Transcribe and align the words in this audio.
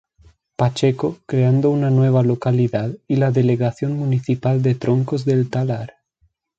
Pacheco, 0.55 1.19
creando 1.27 1.69
una 1.69 1.91
nueva 1.91 2.23
localidad 2.23 2.89
y 3.07 3.17
la 3.17 3.29
Delegación 3.31 3.93
Municipal 3.99 4.63
de 4.63 4.73
Troncos 4.73 5.25
del 5.25 5.47
Talar. 5.51 5.97